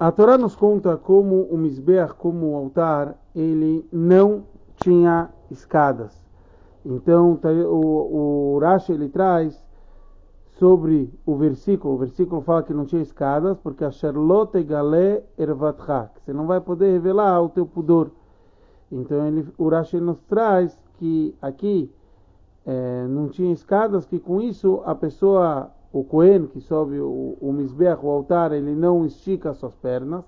[0.00, 6.24] A Torá nos conta como o Mizbeach, como o altar, ele não tinha escadas.
[6.82, 9.62] Então, tá, o, o Rashi ele traz
[10.58, 16.10] sobre o versículo, o versículo fala que não tinha escadas, porque a Charlotte Galé Ervatcha,
[16.24, 18.10] você não vai poder revelar o teu pudor.
[18.90, 21.92] Então, ele, o Rashi nos traz que aqui
[22.64, 27.52] é, não tinha escadas, que com isso a pessoa o Cohen, que sobe o, o
[27.52, 30.24] Mizbeach, o altar, ele não estica as suas pernas.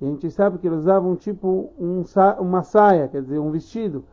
[0.00, 2.02] E a gente sabe que eles usavam tipo um,
[2.40, 4.04] uma saia, quer dizer, um vestido.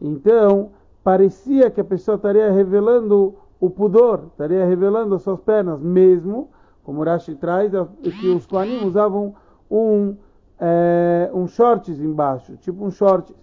[0.00, 0.70] Então,
[1.02, 6.48] parecia que a pessoa estaria revelando o pudor, estaria revelando as suas pernas, mesmo,
[6.84, 7.72] como Rashi traz,
[8.20, 9.34] que os Kohanim usavam
[9.70, 10.16] um,
[10.60, 13.34] é, um shorts embaixo, tipo um shorts.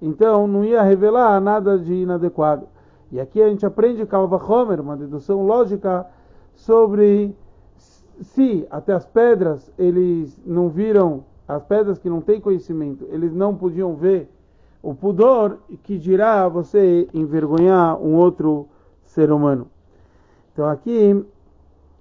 [0.00, 2.66] Então, não ia revelar nada de inadequado.
[3.10, 6.06] E aqui a gente aprende Kalva Homer, uma dedução lógica
[6.54, 7.34] sobre
[8.20, 13.54] se até as pedras eles não viram, as pedras que não têm conhecimento, eles não
[13.54, 14.28] podiam ver
[14.82, 18.68] o pudor que dirá você envergonhar um outro
[19.04, 19.68] ser humano.
[20.52, 21.24] Então aqui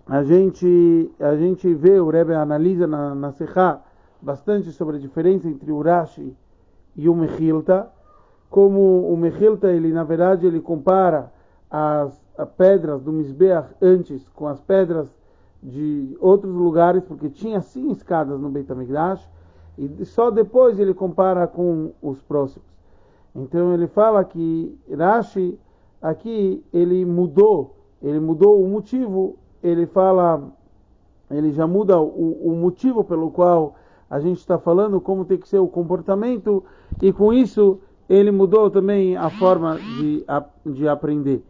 [0.07, 3.81] a gente a gente vê o Rebbe analisa na, na Sechá
[4.21, 6.35] bastante sobre a diferença entre o Rashi
[6.95, 7.89] e o Mechilta,
[8.49, 11.31] como o Mechilta ele na verdade ele compara
[11.69, 15.13] as pedras do Misbeach antes com as pedras
[15.61, 19.29] de outros lugares, porque tinha sim escadas no Beit HaMikdash,
[19.77, 22.67] e só depois ele compara com os próximos.
[23.35, 25.57] Então ele fala que Rashi
[26.01, 30.51] aqui ele mudou, ele mudou o motivo, ele fala,
[31.29, 33.75] ele já muda o, o motivo pelo qual
[34.09, 36.63] a gente está falando, como tem que ser o comportamento,
[37.01, 40.25] e com isso ele mudou também a forma de,
[40.65, 41.41] de aprender.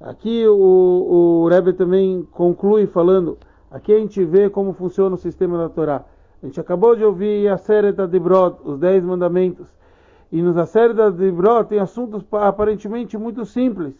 [0.00, 3.38] Aqui o, o Rebbe também conclui falando,
[3.70, 6.04] aqui a gente vê como funciona o sistema da Torá.
[6.42, 9.66] A gente acabou de ouvir a série da Debrot, os Dez Mandamentos.
[10.30, 13.94] E nos a série da Debrot tem assuntos aparentemente muito simples,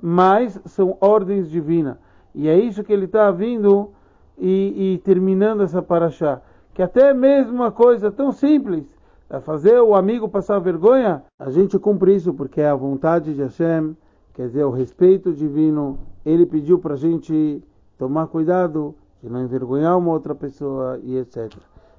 [0.00, 1.96] mas são ordens divinas.
[2.34, 3.90] E é isso que ele está vindo
[4.38, 6.40] e, e, terminando essa paraxá.
[6.72, 8.84] Que até mesmo uma coisa tão simples,
[9.28, 13.42] a fazer o amigo passar vergonha, a gente cumpre isso porque é a vontade de
[13.42, 13.96] Hashem
[14.38, 17.60] quer dizer, o respeito divino, ele pediu para a gente
[17.98, 21.52] tomar cuidado de não envergonhar uma outra pessoa e etc.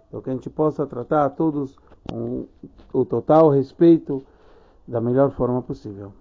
[0.07, 1.77] Então que a gente possa tratar a todos
[2.09, 2.45] com
[2.94, 4.23] o total respeito
[4.88, 6.13] da melhor forma possível.